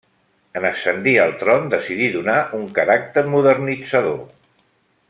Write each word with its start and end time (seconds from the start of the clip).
En 0.59 0.63
ascendir 0.69 1.13
al 1.25 1.35
tron 1.43 1.69
decidí 1.75 2.09
donar 2.17 2.39
un 2.61 2.67
caràcter 2.79 3.27
modernitzador. 3.37 4.21